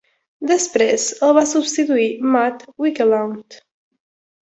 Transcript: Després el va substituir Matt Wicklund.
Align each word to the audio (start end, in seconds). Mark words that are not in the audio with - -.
Després 0.51 1.05
el 1.27 1.35
va 1.39 1.45
substituir 1.51 2.09
Matt 2.35 2.69
Wicklund. 2.87 3.63